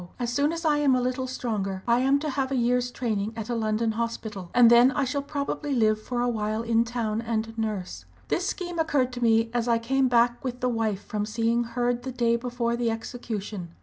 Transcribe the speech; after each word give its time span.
As 0.17 0.33
soon 0.33 0.51
as 0.51 0.65
I 0.65 0.77
am 0.79 0.95
a 0.95 0.99
little 0.99 1.27
stronger 1.27 1.83
I 1.87 1.99
am 1.99 2.17
to 2.21 2.29
have 2.31 2.51
a 2.51 2.55
year's 2.55 2.89
training 2.89 3.33
at 3.35 3.49
a 3.51 3.55
London 3.55 3.91
hospital, 3.91 4.49
and 4.51 4.71
then 4.71 4.89
I 4.89 5.03
shall 5.03 5.21
probably 5.21 5.75
live 5.75 6.01
for 6.01 6.21
a 6.21 6.27
while 6.27 6.63
in 6.63 6.83
town 6.85 7.21
and 7.21 7.55
nurse. 7.55 8.05
This 8.27 8.47
scheme 8.47 8.79
occurred 8.79 9.13
to 9.13 9.23
me 9.23 9.51
as 9.53 9.67
I 9.67 9.77
came 9.77 10.07
back 10.07 10.43
with 10.43 10.59
the 10.59 10.69
wife 10.69 11.03
from 11.05 11.27
seeing 11.27 11.63
Hurd 11.65 12.01
the 12.01 12.11
day 12.11 12.35
before 12.35 12.75
the 12.75 12.89
execution. 12.89 13.75